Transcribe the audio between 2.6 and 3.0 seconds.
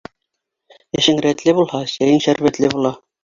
була.